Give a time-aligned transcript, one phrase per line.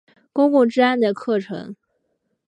[0.33, 1.75] 公共治安的课程。